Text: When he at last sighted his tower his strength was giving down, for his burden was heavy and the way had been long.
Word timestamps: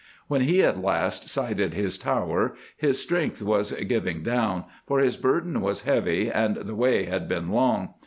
When 0.27 0.41
he 0.41 0.63
at 0.63 0.81
last 0.81 1.29
sighted 1.29 1.75
his 1.75 1.99
tower 1.99 2.55
his 2.75 2.99
strength 2.99 3.39
was 3.39 3.71
giving 3.71 4.23
down, 4.23 4.65
for 4.87 4.99
his 4.99 5.15
burden 5.15 5.61
was 5.61 5.83
heavy 5.83 6.27
and 6.31 6.55
the 6.55 6.73
way 6.73 7.03
had 7.05 7.29
been 7.29 7.51
long. 7.51 7.93